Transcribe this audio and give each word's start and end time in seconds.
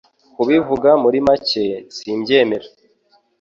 Kubivuga 0.35 0.89
muri 1.03 1.17
make, 1.27 1.65
simbyemera. 1.95 2.67